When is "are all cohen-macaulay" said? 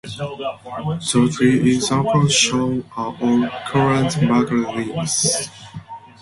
2.97-4.75